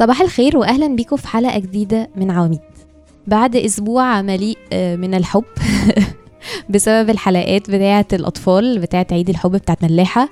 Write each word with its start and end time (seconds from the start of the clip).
صباح 0.00 0.20
الخير 0.20 0.56
واهلا 0.56 0.86
بيكم 0.96 1.16
في 1.16 1.28
حلقة 1.28 1.58
جديدة 1.58 2.10
من 2.16 2.30
عواميد. 2.30 2.60
بعد 3.26 3.56
أسبوع 3.56 4.22
مليء 4.22 4.58
آه، 4.72 4.96
من 4.96 5.14
الحب 5.14 5.44
بسبب 6.70 7.10
الحلقات 7.10 7.70
بتاعة 7.70 8.06
الأطفال 8.12 8.78
بتاعة 8.78 9.06
عيد 9.12 9.28
الحب 9.28 9.52
بتاعة 9.52 9.76
ملاحة 9.82 10.28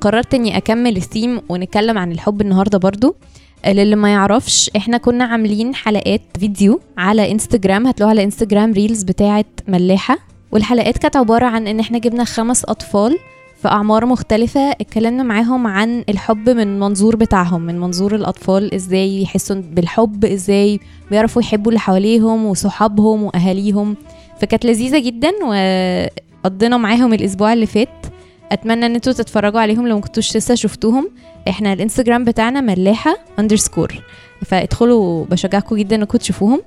قررت 0.00 0.34
إني 0.34 0.56
أكمل 0.56 0.96
الثيم 0.96 1.40
ونتكلم 1.48 1.98
عن 1.98 2.12
الحب 2.12 2.40
النهارده 2.40 2.78
برضو. 2.78 3.16
آه، 3.64 3.72
للي 3.72 3.96
ما 3.96 4.12
يعرفش 4.12 4.70
إحنا 4.76 4.96
كنا 4.96 5.24
عاملين 5.24 5.74
حلقات 5.74 6.22
فيديو 6.38 6.80
على 6.98 7.32
إنستجرام 7.32 7.86
هتلاقوها 7.86 8.10
على 8.10 8.24
إنستجرام 8.24 8.72
ريلز 8.72 9.02
بتاعة 9.02 9.44
ملاحة. 9.68 10.18
والحلقات 10.52 10.98
كانت 10.98 11.16
عبارة 11.16 11.46
عن 11.46 11.66
إن 11.66 11.80
إحنا 11.80 11.98
جبنا 11.98 12.24
خمس 12.24 12.64
أطفال 12.64 13.18
في 13.62 13.68
أعمار 13.68 14.06
مختلفة 14.06 14.70
اتكلمنا 14.70 15.22
معاهم 15.22 15.66
عن 15.66 16.04
الحب 16.08 16.50
من 16.50 16.80
منظور 16.80 17.16
بتاعهم 17.16 17.60
من 17.60 17.80
منظور 17.80 18.14
الأطفال 18.14 18.74
إزاي 18.74 19.22
يحسوا 19.22 19.56
بالحب 19.56 20.24
إزاي 20.24 20.80
بيعرفوا 21.10 21.42
يحبوا 21.42 21.72
اللي 21.72 21.80
حواليهم 21.80 22.44
وصحابهم 22.46 23.22
وأهاليهم. 23.22 23.96
فكانت 24.40 24.64
لذيذة 24.64 24.98
جدا 24.98 25.30
وقضينا 25.44 26.76
معاهم 26.76 27.14
الأسبوع 27.14 27.52
اللي 27.52 27.66
فات. 27.66 28.06
أتمنى 28.52 28.86
إن 28.86 28.94
أنتوا 28.94 29.12
تتفرجوا 29.12 29.60
عليهم 29.60 29.88
لو 29.88 29.98
مكنتوش 29.98 30.36
لسه 30.36 30.54
شفتوهم. 30.54 31.10
إحنا 31.48 31.72
الإنستجرام 31.72 32.24
بتاعنا 32.24 32.60
ملاحة 32.60 33.16
اندرسكور 33.38 34.02
فادخلوا 34.44 35.24
بشجعكم 35.24 35.76
جدا 35.76 35.96
إنكم 35.96 36.18
تشوفوهم. 36.18 36.60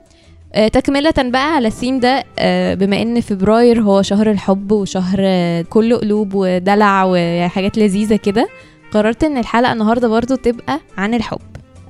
تكملة 0.55 1.13
بقى 1.17 1.55
على 1.55 1.67
الثيم 1.67 1.99
ده 1.99 2.23
آه، 2.39 2.73
بما 2.73 3.01
إن 3.01 3.21
فبراير 3.21 3.81
هو 3.81 4.01
شهر 4.01 4.31
الحب 4.31 4.71
وشهر 4.71 5.17
آه، 5.19 5.61
كله 5.61 5.97
قلوب 5.97 6.31
ودلع 6.33 7.03
وحاجات 7.07 7.77
لذيذة 7.77 8.15
كده 8.15 8.47
قررت 8.91 9.23
إن 9.23 9.37
الحلقة 9.37 9.71
النهاردة 9.73 10.07
برضو 10.07 10.35
تبقى 10.35 10.79
عن 10.97 11.13
الحب. 11.13 11.39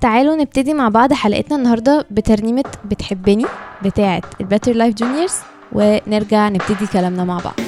تعالوا 0.02 0.36
نبتدي 0.36 0.74
مع 0.74 0.90
بعض 0.90 1.14
حلقتنا 1.14 1.58
النهاردة 1.58 2.06
بترنيمة 2.12 2.64
بتحبني 2.86 3.46
بتاعة 3.84 4.22
ال 4.42 4.46
Better 4.46 4.74
Life 4.74 4.96
Juniors 4.96 5.34
ونرجع 5.72 6.50
نبتدي 6.50 6.88
كلامنا 6.94 7.24
مع 7.24 7.38
بعض. 7.46 7.60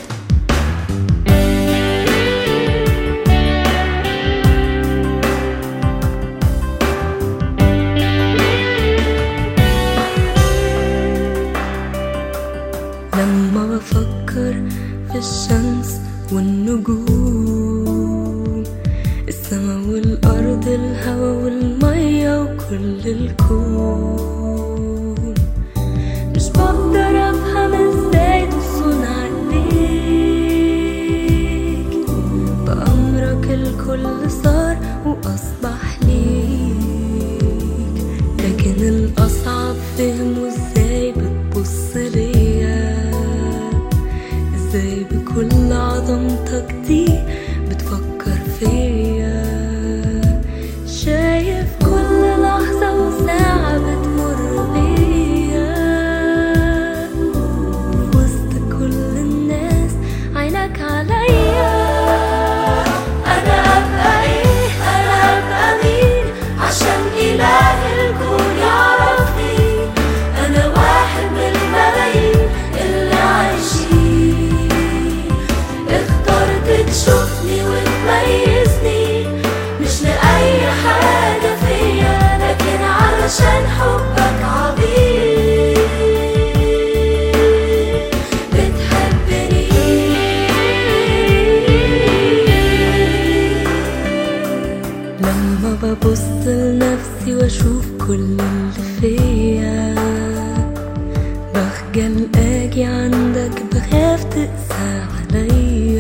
أجي 102.38 102.84
عندك 102.84 103.62
بخاف 103.72 104.24
تقسى 104.24 105.06
عليا 105.34 105.97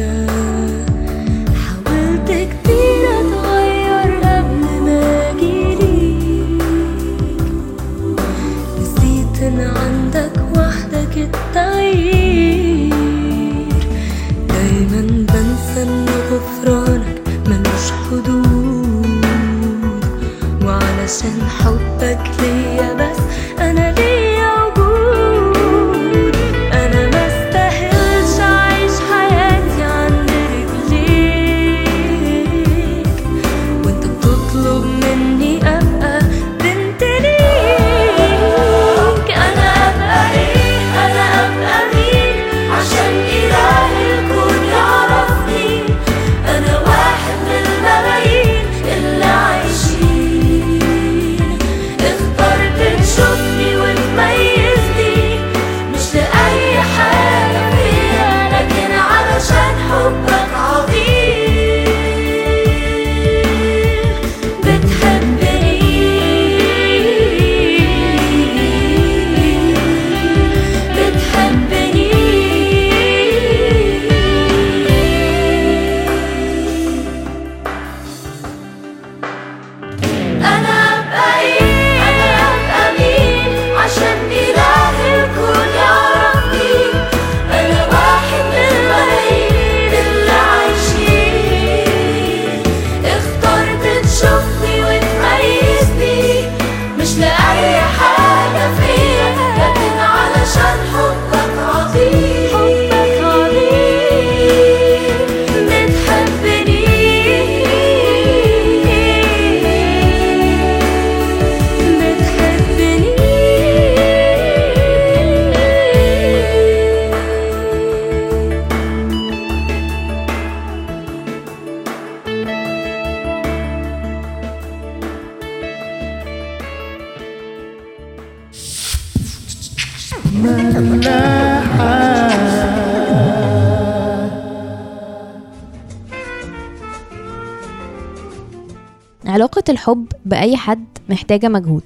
الحب 139.70 140.06
بأي 140.26 140.58
حد 140.58 140.86
محتاجة 141.10 141.48
مجهود. 141.48 141.84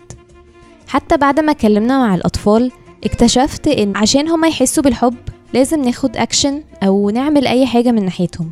حتى 0.87 1.17
بعد 1.17 1.39
ما 1.39 1.51
اتكلمنا 1.51 1.99
مع 1.99 2.15
الأطفال 2.15 2.71
اكتشفت 3.03 3.67
إن 3.67 3.97
عشان 3.97 4.27
هما 4.27 4.47
يحسوا 4.47 4.83
بالحب 4.83 5.15
لازم 5.53 5.81
ناخد 5.81 6.17
أكشن 6.17 6.63
أو 6.83 7.09
نعمل 7.09 7.47
أي 7.47 7.65
حاجة 7.65 7.91
من 7.91 8.05
ناحيتهم. 8.05 8.51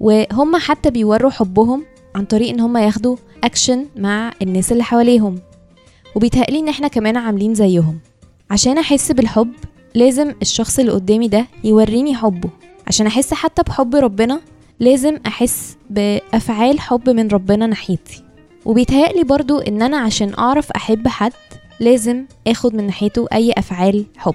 وهم 0.00 0.56
حتى 0.56 0.90
بيوروا 0.90 1.30
حبهم 1.30 1.84
عن 2.14 2.24
طريق 2.24 2.48
إن 2.48 2.60
هما 2.60 2.84
ياخدوا 2.84 3.16
أكشن 3.44 3.86
مع 3.96 4.32
الناس 4.42 4.72
اللي 4.72 4.84
حواليهم. 4.84 5.38
وبيتهيألي 6.14 6.58
إن 6.58 6.68
إحنا 6.68 6.88
كمان 6.88 7.16
عاملين 7.16 7.54
زيهم. 7.54 7.98
عشان 8.50 8.78
أحس 8.78 9.12
بالحب 9.12 9.52
لازم 9.94 10.34
الشخص 10.42 10.78
اللي 10.78 10.92
قدامي 10.92 11.28
ده 11.28 11.46
يوريني 11.64 12.16
حبه. 12.16 12.50
عشان 12.86 13.06
أحس 13.06 13.34
حتى 13.34 13.62
بحب 13.62 13.94
ربنا 13.94 14.40
لازم 14.80 15.16
أحس 15.26 15.76
بأفعال 15.90 16.80
حب 16.80 17.10
من 17.10 17.28
ربنا 17.28 17.66
ناحيتي. 17.66 18.24
وبيتهيألي 18.64 19.24
برضو 19.24 19.58
إن 19.58 19.82
أنا 19.82 19.96
عشان 19.96 20.34
أعرف 20.38 20.70
أحب 20.70 21.08
حد 21.08 21.32
لازم 21.80 22.24
أخد 22.46 22.74
من 22.74 22.86
ناحيته 22.86 23.26
أي 23.32 23.52
أفعال 23.52 24.04
حب. 24.16 24.34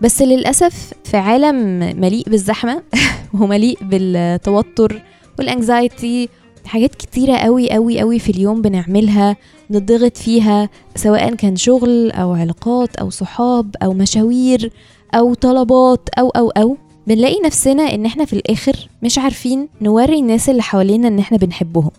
بس 0.00 0.22
للأسف 0.22 0.92
في 1.04 1.16
عالم 1.16 1.78
مليء 2.00 2.28
بالزحمة 2.28 2.82
ومليء 3.40 3.78
بالتوتر 3.82 5.02
والانكزايتي 5.38 6.28
حاجات 6.64 6.94
كتيرة 6.94 7.36
قوي 7.36 7.70
قوي 7.70 8.00
قوي 8.00 8.18
في 8.18 8.30
اليوم 8.30 8.62
بنعملها 8.62 9.36
نضغط 9.70 10.16
فيها 10.16 10.68
سواء 10.96 11.34
كان 11.34 11.56
شغل 11.56 12.10
أو 12.10 12.34
علاقات 12.34 12.96
أو 12.96 13.10
صحاب 13.10 13.76
أو 13.82 13.92
مشاوير 13.92 14.72
أو 15.14 15.34
طلبات 15.34 16.08
أو 16.18 16.28
أو 16.28 16.50
أو 16.50 16.76
بنلاقي 17.06 17.40
نفسنا 17.40 17.82
إن 17.94 18.06
إحنا 18.06 18.24
في 18.24 18.32
الآخر 18.32 18.88
مش 19.02 19.18
عارفين 19.18 19.68
نوري 19.82 20.18
الناس 20.18 20.48
اللي 20.48 20.62
حوالينا 20.62 21.08
إن 21.08 21.18
إحنا 21.18 21.38
بنحبهم. 21.38 21.90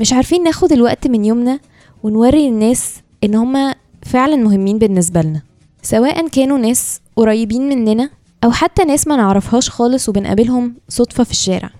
مش 0.00 0.12
عارفين 0.12 0.42
ناخد 0.42 0.72
الوقت 0.72 1.06
من 1.06 1.24
يومنا 1.24 1.58
ونوري 2.02 2.48
الناس 2.48 2.94
إن 3.24 3.34
هما 3.34 3.74
فعلا 4.02 4.36
مهمين 4.36 4.78
بالنسبة 4.78 5.22
لنا. 5.22 5.42
سواء 5.82 6.28
كانوا 6.28 6.58
ناس 6.58 7.00
قريبين 7.16 7.68
مننا 7.68 8.10
أو 8.44 8.50
حتى 8.50 8.84
ناس 8.84 9.06
ما 9.06 9.16
نعرفهاش 9.16 9.70
خالص 9.70 10.08
وبنقابلهم 10.08 10.74
صدفة 10.88 11.24
في 11.24 11.30
الشارع. 11.30 11.70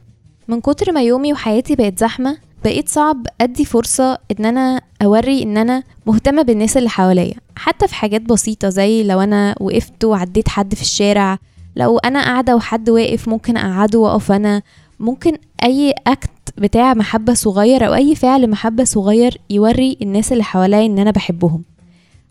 من 0.49 0.61
كتر 0.61 0.93
ما 0.93 1.03
يومي 1.03 1.33
وحياتي 1.33 1.75
بقت 1.75 1.99
زحمة 1.99 2.37
بقيت 2.65 2.89
صعب 2.89 3.27
أدي 3.41 3.65
فرصة 3.65 4.19
إن 4.39 4.45
أنا 4.45 4.81
أوري 5.03 5.43
إن 5.43 5.57
أنا 5.57 5.83
مهتمة 6.07 6.43
بالناس 6.43 6.77
اللي 6.77 6.89
حواليا. 6.89 7.35
حتى 7.57 7.89
في 7.89 7.95
حاجات 7.95 8.23
بسيطة 8.23 8.69
زي 8.69 9.03
لو 9.03 9.21
أنا 9.21 9.55
وقفت 9.61 10.05
وعديت 10.05 10.49
حد 10.49 10.75
في 10.75 10.83
الشارع 10.83 11.39
لو 11.77 11.99
أنا 11.99 12.25
قاعدة 12.25 12.57
وحد 12.57 12.91
واقف 12.91 13.29
ممكن 13.29 13.57
أقعده 13.57 13.99
وأقف 13.99 14.33
أنا. 14.33 14.63
ممكن 15.01 15.39
أي 15.65 15.95
أكت 16.07 16.31
بتاع 16.59 16.95
محبة 16.95 17.35
صغير 17.35 17.87
أو 17.87 17.95
أي 17.95 18.15
فعل 18.15 18.51
محبة 18.51 18.85
صغير 18.85 19.41
يوري 19.51 19.97
الناس 20.03 20.33
اللي 20.33 20.45
حواليا 20.45 20.87
إن 20.87 20.99
أنا 20.99 21.11
بحبهم. 21.11 21.63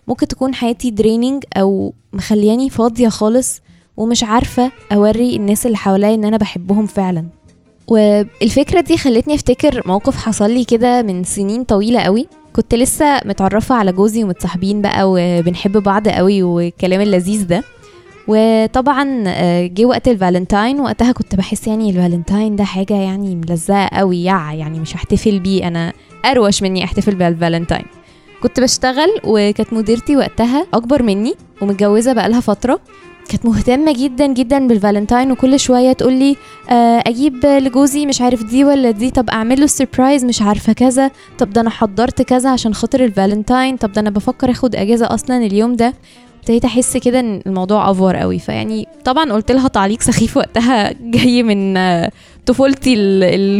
ممكن 0.08 0.28
تكون 0.28 0.54
حياتي 0.54 0.92
دريننج 0.92 1.44
أو 1.58 1.94
مخلياني 2.14 2.70
فاضية 2.70 3.10
خالص 3.10 3.62
ومش 3.98 4.24
عارفة 4.24 4.72
أوري 4.94 5.36
الناس 5.36 5.66
اللي 5.66 5.78
حواليا 5.78 6.14
إن 6.14 6.26
أنا 6.26 6.38
بحبهم 6.38 6.86
فعلا. 6.86 7.26
والفكرة 7.88 8.82
دي 8.82 8.98
خلتني 8.98 9.36
أفتكر 9.36 9.82
موقف 9.86 10.16
حصل 10.16 10.52
لي 10.52 10.64
كده 10.66 11.02
من 11.02 11.24
سنين 11.24 11.64
طويلة 11.64 12.00
قوي 12.00 12.28
كنت 12.54 12.76
لسه 12.76 13.20
متعرفة 13.26 13.76
على 13.76 13.92
جوزي 13.92 14.24
ومتصاحبين 14.24 14.82
بقى 14.82 15.04
وبنحب 15.06 15.78
بعض 15.78 16.08
قوي 16.08 16.44
والكلام 16.44 17.02
اللذيذ 17.02 17.48
ده. 17.48 17.64
وطبعا 18.30 19.24
آه، 19.28 19.68
جه 19.68 19.86
وقت 19.86 20.08
الفالنتاين 20.08 20.80
وقتها 20.80 21.12
كنت 21.12 21.36
بحس 21.36 21.68
يعني 21.68 21.90
الفالنتاين 21.90 22.56
ده 22.56 22.64
حاجة 22.64 22.94
يعني 22.94 23.36
ملزقة 23.36 23.88
قوي 23.88 24.24
يع 24.24 24.54
يعني 24.54 24.80
مش 24.80 24.96
هحتفل 24.96 25.40
بيه 25.40 25.68
أنا 25.68 25.94
أروش 26.26 26.64
مني 26.64 26.84
أحتفل 26.84 27.16
بالفالنتاين. 27.16 27.86
كنت 28.44 28.60
بشتغل 28.60 29.10
وكانت 29.24 29.74
مديرتي 29.74 30.16
وقتها 30.18 30.66
أكبر 30.74 31.04
مني 31.04 31.34
ومتجوزة 31.62 32.14
بقالها 32.14 32.40
فترة. 32.40 32.80
كانت 33.30 33.46
مهتمة 33.46 33.94
جدا 33.94 34.28
جدا 34.28 34.68
بالفالنتاين 34.68 35.32
وكل 35.32 35.60
شوية 35.60 35.94
تقول 35.94 36.14
لي 36.14 36.36
آه، 36.70 37.04
أجيب 37.08 37.46
لجوزي 37.46 38.06
مش 38.06 38.22
عارف 38.22 38.44
دي 38.44 38.64
ولا 38.64 38.92
دي 38.92 39.12
طب 39.12 39.30
أعمل 39.30 39.60
له 39.60 39.68
surprise 39.68 40.26
مش 40.26 40.42
عارفة 40.42 40.74
كذا. 40.74 41.12
طب 41.38 41.50
ده 41.50 41.62
أنا 41.62 41.70
حضرت 41.70 42.22
كذا 42.22 42.50
عشان 42.50 42.74
خاطر 42.74 43.04
الفالنتاين. 43.04 43.78
طب 43.78 43.92
ده 43.92 44.02
أنا 44.02 44.10
بفكر 44.10 44.52
آخد 44.52 44.76
أجازة 44.76 45.14
أصلا 45.14 45.38
اليوم 45.38 45.76
ده. 45.76 45.94
ابتديت 46.40 46.66
احس 46.66 46.98
كده 46.98 47.20
ان 47.20 47.42
الموضوع 47.48 47.92
over 47.92 48.16
قوي. 48.16 48.40
فيعني 48.40 48.88
طبعا 49.06 49.34
قلت 49.34 49.52
لها 49.52 49.68
تعليق 49.68 50.02
سخيف 50.02 50.38
وقتها 50.38 50.94
جاي 51.02 51.44
من 51.44 51.78
طفولتي 52.46 52.96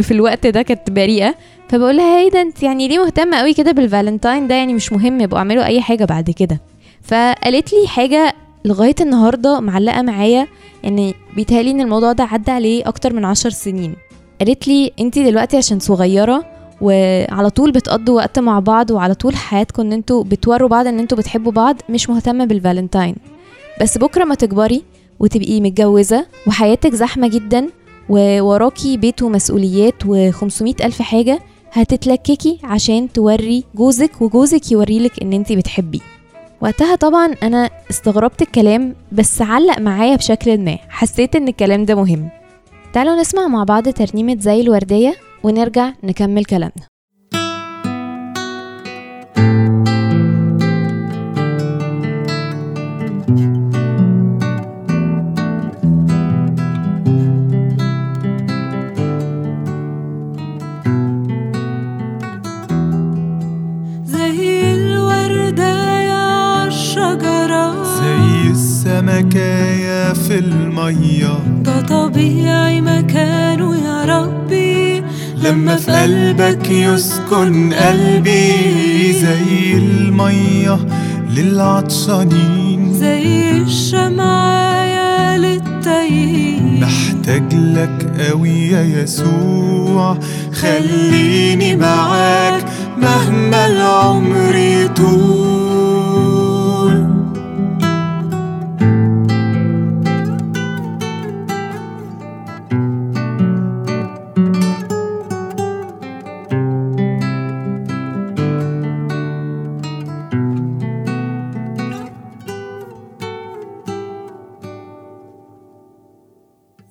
في 0.02 0.10
الوقت 0.10 0.46
ده 0.46 0.62
كانت 0.62 0.90
بريئة. 0.90 1.34
فبقول 1.68 1.96
لها 1.96 2.20
إيه 2.20 2.30
ده 2.30 2.40
انت 2.40 2.62
يعني 2.62 2.88
ليه 2.88 2.98
مهتمة 2.98 3.36
قوي 3.36 3.54
كده 3.54 3.72
بالفالنتاين 3.72 4.48
ده؟ 4.48 4.54
يعني 4.54 4.74
مش 4.74 4.92
مهم 4.92 5.20
يبقوا 5.20 5.38
اعملوا 5.38 5.64
أي 5.64 5.80
حاجة 5.80 6.04
بعد 6.04 6.30
كده. 6.30 6.60
فقالت 7.02 7.72
لي 7.72 7.88
حاجة 7.88 8.34
لغاية 8.64 8.94
النهارده 9.00 9.60
معلقة 9.60 10.02
معايا 10.02 10.46
يعني 10.82 11.14
بيتهيألي 11.36 11.70
إن 11.70 11.80
الموضوع 11.80 12.12
ده 12.12 12.24
عدى 12.24 12.50
عليه 12.50 12.88
أكتر 12.88 13.12
من 13.12 13.24
عشر 13.24 13.50
سنين. 13.50 13.94
قالت 14.40 14.68
لي 14.68 14.92
انت 15.00 15.18
دلوقتي 15.18 15.56
عشان 15.56 15.78
صغيرة 15.78 16.44
وعلى 16.80 17.50
طول 17.50 17.72
بتقضوا 17.72 18.16
وقت 18.16 18.38
مع 18.38 18.58
بعض 18.58 18.90
وعلى 18.90 19.14
طول 19.14 19.36
حياتكم 19.36 19.82
ان 19.82 19.92
أنتوا 19.92 20.24
بتوروا 20.24 20.68
بعض 20.68 20.86
ان 20.86 20.98
أنتوا 20.98 21.18
بتحبوا 21.18 21.52
بعض 21.52 21.76
مش 21.88 22.10
مهتمة 22.10 22.44
بالفالنتاين. 22.44 23.14
بس 23.80 23.98
بكرة 23.98 24.24
ما 24.24 24.34
تكبري 24.34 24.82
وتبقي 25.20 25.60
متجوزة 25.60 26.26
وحياتك 26.46 26.94
زحمة 26.94 27.28
جدا 27.28 27.66
ووراكي 28.08 28.96
بيت 28.96 29.22
ومسؤوليات 29.22 29.94
و500 30.04 30.84
ألف 30.84 31.02
حاجة 31.02 31.40
هتتلككي 31.72 32.58
عشان 32.64 33.12
توري 33.12 33.64
جوزك 33.74 34.22
وجوزك 34.22 34.72
يوريلك 34.72 35.22
ان 35.22 35.32
انت 35.32 35.52
بتحبيه 35.52 36.00
وقتها 36.60 36.96
طبعا 36.96 37.34
أنا 37.42 37.70
استغربت 37.90 38.42
الكلام 38.42 38.94
بس 39.12 39.42
علق 39.42 39.78
معايا 39.78 40.16
بشكل 40.16 40.58
ما 40.58 40.78
حسيت 40.88 41.36
إن 41.36 41.48
الكلام 41.48 41.84
ده 41.84 41.94
مهم. 41.94 42.28
تعالوا 42.92 43.20
نسمع 43.20 43.48
مع 43.48 43.64
بعض 43.64 43.88
ترنيمة 43.88 44.36
زي 44.40 44.60
الوردية. 44.60 45.14
ونرجع 45.42 45.92
نكمل 46.04 46.44
كلامنا. 46.44 46.86
زي 64.04 64.74
الوردة 64.74 66.00
يا 66.00 66.14
عالشجرة 66.14 67.84
زي 67.84 68.50
السمكاية 68.50 70.12
في 70.12 70.38
المية. 70.38 71.62
ده 71.62 71.80
طبيعي 71.80 72.80
مكانه 72.80 73.76
يا 73.76 74.04
ربي. 74.04 74.69
لما 75.42 75.76
في 75.76 75.92
قلبك 75.92 76.70
يسكن 76.70 77.72
قلبي 77.72 78.52
زي 79.12 79.74
المية 79.74 80.78
للعطشانين. 81.30 82.94
زي 82.94 83.50
الشمعة 83.50 85.36
للتايهين 85.36 86.80
محتاج 86.80 87.54
لك 87.54 88.12
قوي 88.20 88.68
يا 88.68 88.82
يسوع. 88.82 90.18
خليني 90.52 91.76
معاك 91.76 92.64
مهما 92.98 93.66
العمر 93.66 94.54
يطول. 94.54 96.09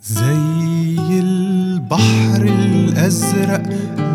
زي 0.04 1.20
البحر 1.20 2.42
الأزرق 2.42 3.64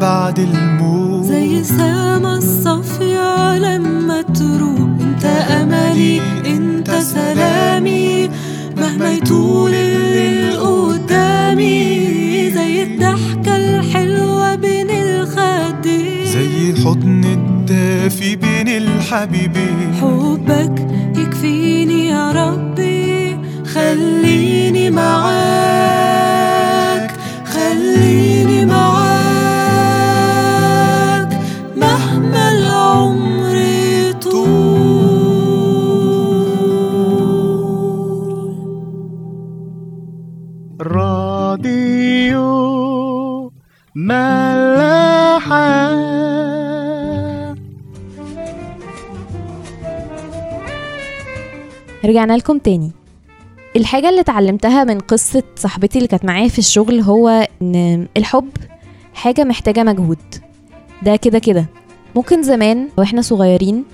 بعد 0.00 0.38
الموت. 0.38 1.24
زي 1.24 1.64
سما 1.64 2.36
الصافية 2.36 3.58
لما 3.58 4.22
تروح. 4.22 4.78
انت 5.00 5.24
أملي 5.24 6.20
انت 6.46 6.90
سلامي. 6.90 8.30
مهما 8.76 9.12
يطول 9.12 9.74
الليل 9.74 10.56
قدامي. 10.56 12.50
زي 12.50 12.82
الضحكة 12.82 13.56
الحلوة 13.56 14.54
بين 14.54 14.90
الخدين 14.90 16.24
زي 16.24 16.70
الحضن 16.70 17.24
الدافي 17.24 18.36
بين 18.36 18.68
الحبيبين 18.68 19.94
حبك 20.00 20.86
يكفيني 21.18 22.08
يا 22.08 22.32
ربي. 22.32 23.36
خليني 23.74 24.90
معاك. 24.90 25.73
رجعنا 52.14 52.36
لكم 52.36 52.58
تاني. 52.58 52.90
الحاجة 53.76 54.08
اللي 54.08 54.20
اتعلمتها 54.20 54.84
من 54.84 54.98
قصة 55.00 55.42
صاحبتي 55.56 55.98
اللي 55.98 56.08
كانت 56.08 56.24
معايا 56.24 56.48
في 56.48 56.58
الشغل 56.58 57.00
هو 57.00 57.48
إن 57.62 58.06
الحب 58.16 58.48
حاجة 59.14 59.44
محتاجة 59.44 59.82
مجهود. 59.82 60.18
ده 61.02 61.16
كده 61.16 61.38
كده. 61.38 61.66
ممكن 62.16 62.42
زمان 62.42 62.88
وإحنا 62.98 63.22
صغيرين 63.22 63.84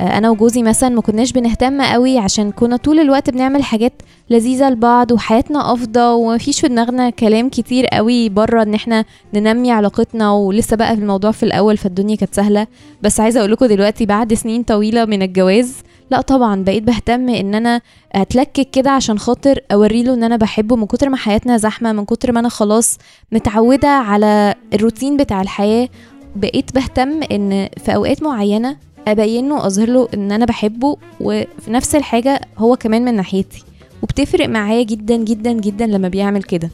آه، 0.00 0.18
أنا 0.18 0.30
وجوزي 0.30 0.62
مثلا 0.62 0.88
ما 0.88 1.00
كناش 1.00 1.32
بنهتم 1.32 1.82
قوي 1.82 2.18
عشان 2.18 2.50
كنا 2.52 2.76
طول 2.76 3.00
الوقت 3.00 3.30
بنعمل 3.30 3.62
حاجات 3.62 3.92
لذيذة 4.30 4.70
لبعض 4.70 5.12
وحياتنا 5.12 5.72
أفضل 5.72 6.00
ومفيش 6.00 6.60
في 6.60 6.68
دماغنا 6.68 7.10
كلام 7.10 7.48
كتير 7.48 7.86
قوي 7.86 8.28
بره 8.28 8.62
إن 8.62 8.74
إحنا 8.74 9.04
ننمي 9.34 9.72
علاقتنا 9.72 10.30
ولسه 10.32 10.76
بقى 10.76 10.94
في 10.96 11.02
الموضوع 11.02 11.30
في 11.30 11.42
الأول 11.42 11.76
فالدنيا 11.76 12.16
كانت 12.16 12.34
سهلة. 12.34 12.66
بس 13.02 13.20
عايزة 13.20 13.40
أقول 13.40 13.52
لكم 13.52 13.66
دلوقتي 13.66 14.06
بعد 14.06 14.34
سنين 14.34 14.62
طويلة 14.62 15.04
من 15.04 15.22
الجواز 15.22 15.76
لا 16.10 16.20
طبعا 16.20 16.64
بقيت 16.64 16.82
بهتم 16.82 17.28
إن 17.28 17.54
أنا 17.54 17.80
أتلكك 18.12 18.70
كده 18.70 18.90
عشان 18.90 19.18
خاطر 19.18 19.60
أوري 19.72 20.02
له 20.02 20.14
إن 20.14 20.22
أنا 20.24 20.36
بحبه 20.36 20.76
من 20.76 20.86
كتر 20.86 21.08
ما 21.08 21.16
حياتنا 21.16 21.56
زحمة 21.56 21.92
من 21.92 22.04
كتر 22.04 22.32
ما 22.32 22.40
أنا 22.40 22.48
خلاص 22.48 22.98
متعودة 23.32 23.88
على 23.88 24.54
الروتين 24.74 25.16
بتاع 25.16 25.42
الحياة. 25.42 25.88
بقيت 26.36 26.74
بهتم 26.74 27.22
إن 27.22 27.68
في 27.84 27.94
أوقات 27.94 28.22
معينة 28.22 28.76
أبين 29.08 29.48
له 29.48 29.54
واظهر 29.54 29.88
له 29.88 30.08
إن 30.14 30.32
أنا 30.32 30.44
بحبه 30.44 30.96
وفي 31.20 31.70
نفس 31.70 31.94
الحاجة 31.94 32.40
هو 32.58 32.76
كمان 32.76 33.04
من 33.04 33.14
ناحيتي. 33.14 33.64
وبتفرق 34.02 34.48
معايا 34.48 34.82
جدا 34.82 35.16
جدا 35.16 35.52
جدا 35.52 35.86
لما 35.86 36.08
بيعمل 36.08 36.42
كده. 36.42 36.70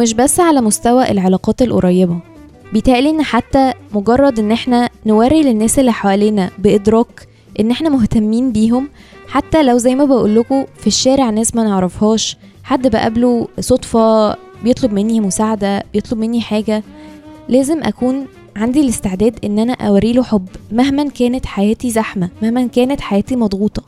مش 0.00 0.14
بس 0.14 0.40
على 0.40 0.60
مستوى 0.60 1.10
العلاقات 1.10 1.62
القريبة. 1.62 2.18
بيتهيألي 2.72 3.10
إن 3.10 3.22
حتى 3.22 3.72
مجرد 3.94 4.38
إن 4.38 4.52
إحنا 4.52 4.88
نوري 5.06 5.42
للناس 5.42 5.78
اللي 5.78 5.92
حوالينا 5.92 6.50
بإدراك 6.58 7.29
إن 7.60 7.70
إحنا 7.70 7.88
مهتمين 7.88 8.52
بيهم. 8.52 8.88
حتى 9.28 9.62
لو 9.62 9.78
زي 9.78 9.94
ما 9.94 10.04
بقول 10.04 10.44
في 10.76 10.86
الشارع 10.86 11.30
ناس 11.30 11.54
ما 11.54 11.64
نعرفهاش. 11.64 12.36
حد 12.64 12.86
بقابله 12.86 13.48
صدفة 13.60 14.36
بيطلب 14.64 14.92
مني 14.92 15.20
مساعدة 15.20 15.84
بيطلب 15.92 16.18
مني 16.18 16.40
حاجة 16.40 16.82
لازم 17.48 17.82
أكون 17.82 18.26
عندي 18.56 18.80
الاستعداد 18.80 19.38
إن 19.44 19.58
أنا 19.58 19.72
أوري 19.72 20.12
له 20.12 20.22
حب 20.22 20.48
مهما 20.72 21.08
كانت 21.08 21.46
حياتي 21.46 21.90
زحمة 21.90 22.28
مهما 22.42 22.66
كانت 22.66 23.00
حياتي 23.00 23.36
مضغوطة. 23.36 23.82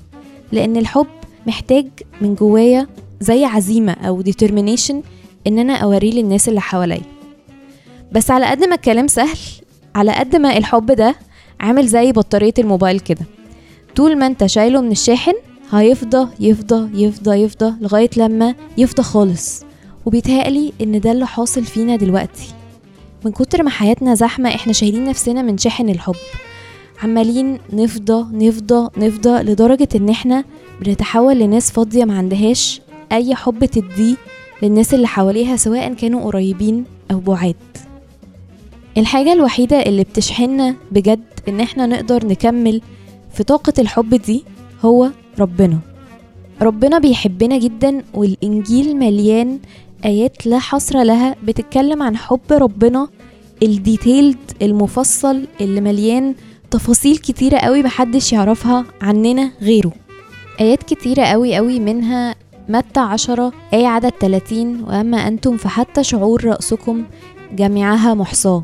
لأن 0.52 0.76
الحب 0.76 1.06
محتاج 1.46 1.86
من 2.20 2.34
جوايا 2.34 2.86
زي 3.20 3.44
عزيمة 3.44 3.92
أو 3.92 4.22
determination 4.22 4.94
إن 5.46 5.58
أنا 5.58 5.76
أوريه 5.76 6.12
للناس 6.12 6.48
اللي 6.48 6.60
حواليا. 6.60 7.02
بس 8.12 8.30
على 8.30 8.46
قد 8.46 8.64
ما 8.64 8.74
الكلام 8.74 9.06
سهل 9.06 9.38
على 9.94 10.12
قد 10.12 10.36
ما 10.36 10.56
الحب 10.56 10.86
ده 10.92 11.14
عامل 11.60 11.86
زي 11.86 12.12
بطارية 12.12 12.54
الموبايل 12.58 13.00
كده. 13.00 13.26
طول 13.96 14.16
ما 14.18 14.26
انت 14.26 14.46
شايله 14.46 14.80
من 14.80 14.90
الشاحن 14.90 15.32
هيفضى 15.72 16.28
يفضى 16.40 17.04
يفضى 17.04 17.30
يفضى 17.36 17.74
لغاية 17.80 18.10
لما 18.16 18.54
يفضى 18.78 19.02
خالص. 19.02 19.64
وبيتهيألي 20.06 20.72
إن 20.80 21.00
ده 21.00 21.12
اللي 21.12 21.26
حاصل 21.26 21.64
فينا 21.64 21.96
دلوقتي. 21.96 22.48
من 23.24 23.32
كتر 23.32 23.62
ما 23.62 23.70
حياتنا 23.70 24.14
زحمة 24.14 24.48
إحنا 24.48 24.72
شايلين 24.72 25.04
نفسنا 25.04 25.42
من 25.42 25.58
شاحن 25.58 25.88
الحب. 25.88 26.14
عمالين 27.02 27.58
نفضى 27.72 28.46
نفضى 28.46 28.88
نفضى 28.96 29.42
لدرجة 29.42 29.88
إن 29.94 30.08
إحنا 30.08 30.44
بنتحول 30.80 31.38
لناس 31.38 31.70
فاضية 31.70 32.04
ما 32.04 32.18
عندهاش 32.18 32.80
أي 33.12 33.34
حب 33.34 33.64
تديه 33.64 34.14
للناس 34.62 34.94
اللي 34.94 35.06
حواليها 35.08 35.56
سواء 35.56 35.94
كانوا 35.94 36.22
قريبين 36.24 36.84
أو 37.10 37.18
بعاد. 37.20 37.56
الحاجة 38.98 39.32
الوحيدة 39.32 39.82
اللي 39.82 40.02
بتشحننا 40.02 40.74
بجد 40.92 41.20
إن 41.48 41.60
إحنا 41.60 41.86
نقدر 41.86 42.26
نكمل 42.26 42.80
في 43.34 43.42
طاقة 43.44 43.72
الحب 43.78 44.14
دي 44.14 44.44
هو 44.84 45.10
ربنا. 45.38 45.78
ربنا 46.62 46.98
بيحبنا 46.98 47.58
جدا 47.58 48.04
والإنجيل 48.14 48.96
مليان 48.96 49.58
آيات 50.04 50.46
لا 50.46 50.58
حصر 50.58 51.02
لها 51.02 51.36
بتتكلم 51.44 52.02
عن 52.02 52.16
حب 52.16 52.40
ربنا 52.50 53.08
الديتيلد 53.62 54.38
المفصل 54.62 55.46
اللي 55.60 55.80
مليان 55.80 56.34
تفاصيل 56.70 57.16
كتيرة 57.16 57.56
قوي 57.58 57.82
محدش 57.82 58.32
يعرفها 58.32 58.84
عننا 59.02 59.50
غيره. 59.62 59.92
آيات 60.60 60.82
كتيرة 60.82 61.22
قوي 61.22 61.56
قوي 61.56 61.80
منها 61.80 62.34
متى 62.68 63.00
عشرة 63.00 63.52
آية 63.74 63.86
عدد 63.86 64.12
30 64.20 64.84
وأما 64.84 65.16
أنتم 65.28 65.56
فحتى 65.56 66.04
شعور 66.04 66.44
رأسكم 66.44 67.04
جميعها 67.52 68.14
محصاة. 68.14 68.62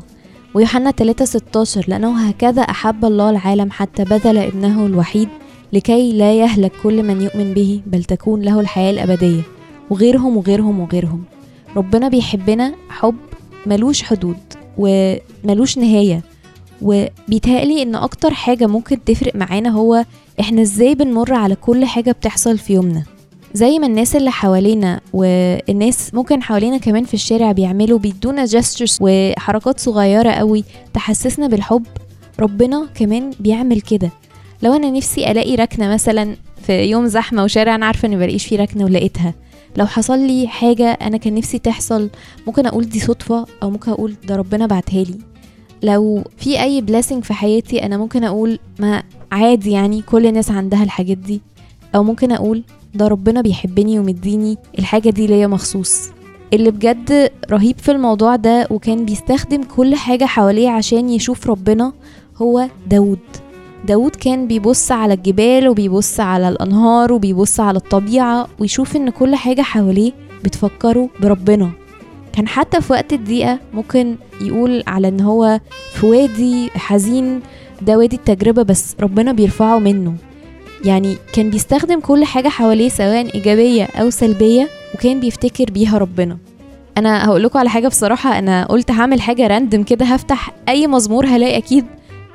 ويوحنا 0.53 0.91
3 0.91 1.25
16 1.25 1.85
لأنه 1.87 2.27
هكذا 2.29 2.61
أحب 2.61 3.05
الله 3.05 3.29
العالم 3.29 3.71
حتى 3.71 4.03
بذل 4.03 4.37
ابنه 4.37 4.85
الوحيد 4.85 5.29
لكي 5.73 6.13
لا 6.13 6.33
يهلك 6.33 6.71
كل 6.83 7.03
من 7.03 7.21
يؤمن 7.21 7.53
به 7.53 7.81
بل 7.85 8.03
تكون 8.03 8.41
له 8.41 8.59
الحياة 8.59 8.91
الأبدية. 8.91 9.41
وغيرهم 9.89 10.37
وغيرهم 10.37 10.79
وغيرهم. 10.79 11.23
ربنا 11.75 12.07
بيحبنا 12.07 12.73
حب 12.89 13.15
ملوش 13.65 14.03
حدود 14.03 14.37
وملوش 14.77 15.77
نهاية. 15.77 16.21
وبيتهيألي 16.81 17.81
إن 17.81 17.95
أكتر 17.95 18.33
حاجة 18.33 18.67
ممكن 18.67 19.03
تفرق 19.03 19.35
معانا 19.35 19.69
هو 19.69 20.05
إحنا 20.39 20.61
إزاي 20.61 20.95
بنمر 20.95 21.33
على 21.33 21.55
كل 21.55 21.85
حاجة 21.85 22.11
بتحصل 22.11 22.57
في 22.57 22.73
يومنا. 22.73 23.03
زي 23.53 23.79
ما 23.79 23.87
الناس 23.87 24.15
اللي 24.15 24.31
حوالينا 24.31 25.01
والناس 25.13 26.13
ممكن 26.13 26.43
حوالينا 26.43 26.77
كمان 26.77 27.03
في 27.03 27.13
الشارع 27.13 27.51
بيعملوا 27.51 27.99
بيدونا 27.99 28.45
جسترز 28.45 28.97
وحركات 29.01 29.79
صغيرة 29.79 30.31
قوي 30.31 30.63
تحسسنا 30.93 31.47
بالحب. 31.47 31.85
ربنا 32.39 32.87
كمان 32.95 33.31
بيعمل 33.39 33.81
كده. 33.81 34.09
لو 34.63 34.73
أنا 34.73 34.89
نفسي 34.89 35.31
ألاقي 35.31 35.55
ركنة 35.55 35.93
مثلا 35.93 36.35
في 36.67 36.83
يوم 36.83 37.07
زحمة 37.07 37.43
وشارع 37.43 37.75
أنا 37.75 37.85
عارفة 37.85 38.05
اني 38.05 38.15
بلاقيش 38.15 38.45
فيه 38.45 38.57
ركنة 38.57 38.85
ولقيتها. 38.85 39.33
لو 39.77 39.85
حصل 39.85 40.19
لي 40.19 40.47
حاجة 40.47 40.91
أنا 40.91 41.17
كان 41.17 41.35
نفسي 41.35 41.59
تحصل 41.59 42.09
ممكن 42.47 42.65
أقول 42.65 42.89
دي 42.89 42.99
صدفة 42.99 43.45
أو 43.63 43.69
ممكن 43.69 43.91
أقول 43.91 44.15
ده 44.27 44.35
ربنا 44.35 44.65
بعتها 44.65 45.03
لي. 45.03 45.19
لو 45.83 46.23
في 46.37 46.63
أي 46.63 46.81
بلاسنج 46.81 47.23
في 47.23 47.33
حياتي 47.33 47.85
أنا 47.85 47.97
ممكن 47.97 48.23
أقول 48.23 48.59
ما 48.79 49.03
عادي 49.31 49.71
يعني 49.71 50.01
كل 50.01 50.25
الناس 50.25 50.51
عندها 50.51 50.83
الحاجات 50.83 51.17
دي. 51.17 51.41
أو 51.95 52.03
ممكن 52.03 52.31
أقول 52.31 52.63
ده 52.93 53.07
ربنا 53.07 53.41
بيحبني 53.41 53.99
ومديني 53.99 54.57
الحاجة 54.79 55.09
دي 55.09 55.27
ليا 55.27 55.47
مخصوص. 55.47 56.09
اللي 56.53 56.71
بجد 56.71 57.31
رهيب 57.51 57.77
في 57.79 57.91
الموضوع 57.91 58.35
ده 58.35 58.67
وكان 58.71 59.05
بيستخدم 59.05 59.63
كل 59.63 59.95
حاجة 59.95 60.25
حواليه 60.25 60.69
عشان 60.69 61.09
يشوف 61.09 61.47
ربنا 61.47 61.93
هو 62.37 62.67
داود 62.87 63.19
داود 63.87 64.15
كان 64.15 64.47
بيبص 64.47 64.91
على 64.91 65.13
الجبال 65.13 65.67
وبيبص 65.69 66.19
على 66.19 66.49
الأنهار 66.49 67.13
وبيبص 67.13 67.59
على 67.59 67.77
الطبيعة 67.77 68.47
ويشوف 68.59 68.95
إن 68.95 69.09
كل 69.09 69.35
حاجة 69.35 69.61
حواليه 69.61 70.11
بتفكره 70.43 71.09
بربنا. 71.21 71.71
كان 72.33 72.47
حتى 72.47 72.81
في 72.81 72.93
وقت 72.93 73.13
الضيقة 73.13 73.59
ممكن 73.73 74.15
يقول 74.41 74.83
على 74.87 75.07
إن 75.07 75.21
هو 75.21 75.59
في 75.93 76.05
وادي 76.05 76.69
حزين 76.69 77.39
ده 77.81 77.97
وادي 77.97 78.15
التجربة 78.15 78.63
بس 78.63 78.95
ربنا 78.99 79.31
بيرفعه 79.31 79.79
منه. 79.79 80.13
يعني 80.85 81.17
كان 81.33 81.49
بيستخدم 81.49 81.99
كل 81.99 82.25
حاجة 82.25 82.47
حواليه 82.49 82.89
سواء 82.89 83.35
إيجابية 83.35 83.83
أو 83.83 84.09
سلبية 84.09 84.69
وكان 84.95 85.19
بيفتكر 85.19 85.65
بيها 85.71 85.97
ربنا. 85.97 86.37
أنا 86.97 87.25
هقول 87.25 87.43
لكم 87.43 87.59
على 87.59 87.69
حاجة 87.69 87.87
بصراحة 87.87 88.39
أنا 88.39 88.65
قلت 88.65 88.91
هعمل 88.91 89.21
حاجة 89.21 89.47
راندم 89.47 89.83
كده 89.83 90.05
هفتح 90.05 90.51
أي 90.69 90.87
مزمور 90.87 91.25
هلاقي 91.25 91.57
أكيد 91.57 91.85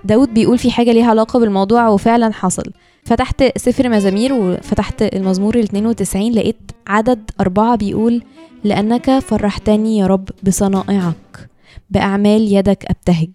داود 0.05 0.35
بيقول 0.35 0.59
في 0.59 0.71
حاجة 0.71 0.93
ليها 0.93 1.11
علاقة 1.11 1.39
بالموضوع 1.41 1.89
وفعلا 1.89 2.33
حصل. 2.33 2.63
فتحت 3.05 3.59
سفر 3.59 3.89
مزامير 3.89 4.33
وفتحت 4.33 5.03
المزمور 5.03 5.55
ال 5.55 5.63
92 5.63 6.33
لقيت 6.33 6.73
عدد 6.87 7.31
أربعة 7.41 7.77
بيقول 7.77 8.23
لأنك 8.65 9.19
فرحتني 9.19 9.99
يا 9.99 10.07
رب 10.07 10.29
بصنائعك 10.43 11.49
بأعمال 11.91 12.53
يدك 12.53 12.85
أبتهج. 12.91 13.31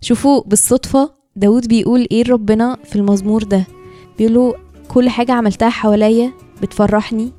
شوفوا 0.00 0.42
بالصدفة 0.46 1.10
داود 1.36 1.68
بيقول 1.68 2.06
إيه 2.12 2.24
ربنا 2.30 2.76
في 2.84 2.96
المزمور 2.96 3.42
ده. 3.42 3.64
بيقولوا 4.20 4.52
كل 4.88 5.08
حاجة 5.08 5.32
عملتها 5.32 5.68
حواليا 5.68 6.32
بتفرحني 6.62 7.32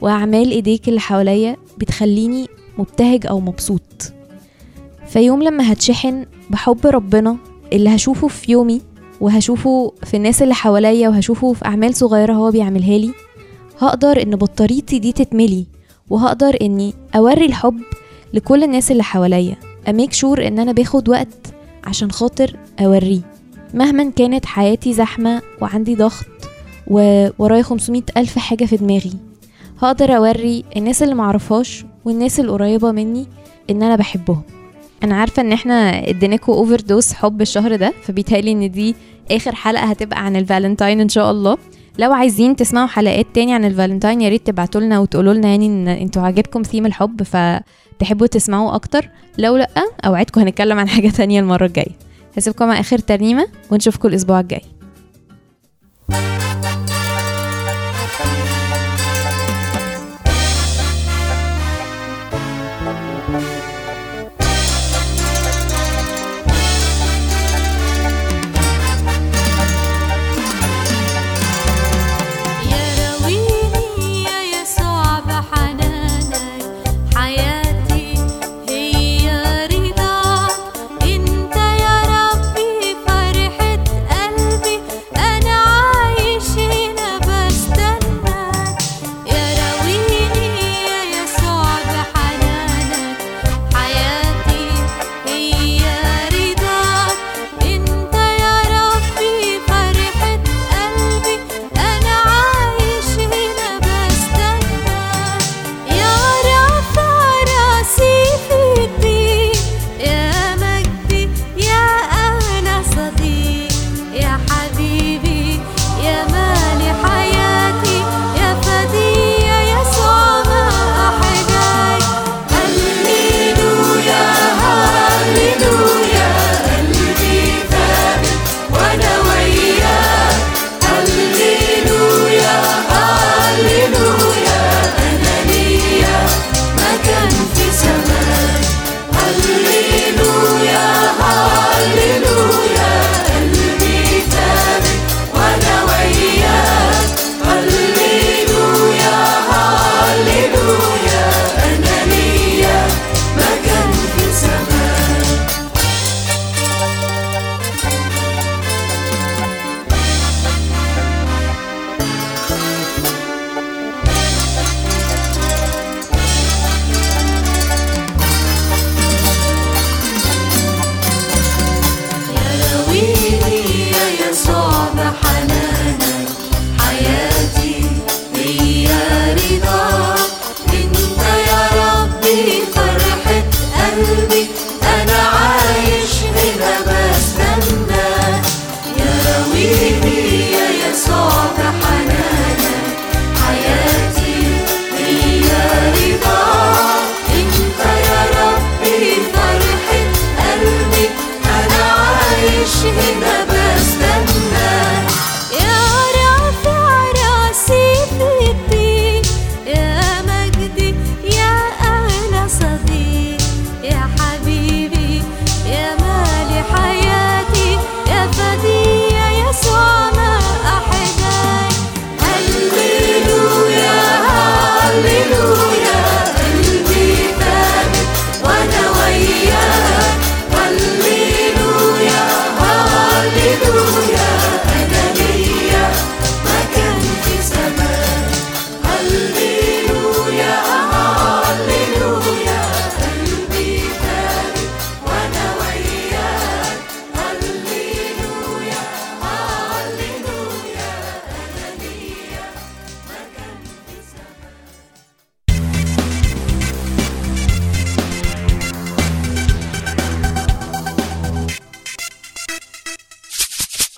وأعمال 0.00 0.50
إيديك 0.50 0.88
اللي 0.88 1.00
حواليا 1.00 1.56
بتخليني 1.78 2.46
مبتهج 2.78 3.26
أو 3.26 3.40
مبسوط. 3.40 4.12
فيوم 5.06 5.42
لما 5.42 5.72
هتشحن 5.72 6.26
بحب 6.50 6.86
ربنا 6.86 7.36
اللي 7.72 7.94
هشوفه 7.94 8.28
في 8.28 8.52
يومي 8.52 8.80
وهشوفه 9.20 9.92
في 10.04 10.16
الناس 10.16 10.42
اللي 10.42 10.54
حواليا 10.54 11.08
وهشوفه 11.08 11.52
في 11.52 11.64
أعمال 11.64 11.94
صغيرة 11.94 12.32
هو 12.32 12.50
بيعملها 12.50 12.98
لي 12.98 13.10
هقدر 13.80 14.22
إن 14.22 14.36
بطاريتي 14.36 14.98
دي 14.98 15.12
تتملي 15.12 15.66
وهقدر 16.10 16.56
إني 16.62 16.94
أوري 17.16 17.46
الحب 17.46 17.80
لكل 18.34 18.64
الناس 18.64 18.90
اللي 18.90 19.02
حواليا. 19.02 19.56
أميك 19.88 20.12
شور 20.12 20.46
إن 20.46 20.58
أنا 20.58 20.72
باخد 20.72 21.08
وقت 21.08 21.54
عشان 21.84 22.10
خاطر 22.10 22.56
أوريه. 22.80 23.35
مهما 23.76 24.10
كانت 24.10 24.46
حياتي 24.46 24.92
زحمة 24.92 25.42
وعندي 25.60 25.94
ضغط 25.94 26.26
وورايا 26.86 27.62
500 27.62 28.02
ألف 28.16 28.38
حاجة 28.38 28.64
في 28.64 28.76
دماغي 28.76 29.12
هقدر 29.82 30.16
أوري 30.16 30.64
الناس 30.76 31.02
اللي 31.02 31.14
معرفهاش 31.14 31.84
والناس 32.04 32.40
القريبة 32.40 32.92
مني 32.92 33.26
إن 33.70 33.82
أنا 33.82 33.96
بحبهم. 33.96 34.42
أنا 35.04 35.14
عارفة 35.14 35.42
إن 35.42 35.52
إحنا 35.52 36.08
إديناكوا 36.08 36.54
أوفر 36.54 36.80
دوس 36.80 37.12
حب 37.12 37.40
الشهر 37.40 37.76
ده 37.76 37.92
فبيتهيألي 38.02 38.52
إن 38.52 38.70
دي 38.70 38.94
آخر 39.30 39.54
حلقة 39.54 39.84
هتبقى 39.84 40.24
عن 40.24 40.36
الفالنتاين 40.36 41.00
إن 41.00 41.08
شاء 41.08 41.30
الله. 41.30 41.58
لو 41.98 42.12
عايزين 42.12 42.56
تسمعوا 42.56 42.86
حلقات 42.86 43.26
تاني 43.34 43.54
عن 43.54 43.64
الفالنتاين 43.64 44.20
يا 44.20 44.28
ريت 44.28 44.46
تبعتوا 44.46 44.80
لنا 44.80 44.98
وتقولوا 44.98 45.34
لنا 45.34 45.48
يعني 45.48 45.66
إن 45.66 45.88
أنتوا 45.88 46.22
عاجبكم 46.22 46.62
ثيم 46.62 46.86
الحب 46.86 47.22
فتحبوا 47.22 48.26
تسمعوا 48.26 48.74
أكتر. 48.74 49.08
لو 49.38 49.56
لأ 49.56 49.68
أوعدكم 50.04 50.40
هنتكلم 50.40 50.78
عن 50.78 50.88
حاجة 50.88 51.08
تانية 51.08 51.40
المرة 51.40 51.66
الجاية. 51.66 52.05
هسيبكم 52.36 52.66
مع 52.68 52.80
آخر 52.80 52.98
ترنيمة 52.98 53.46
ونشوفكم 53.70 54.08
الأسبوع 54.08 54.40
الجاي. 54.40 54.62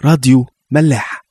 راديو 0.09 0.47
ملاح. 0.71 1.23